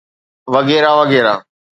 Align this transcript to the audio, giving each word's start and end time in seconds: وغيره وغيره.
وغيره 0.51 0.91
وغيره. 1.01 1.35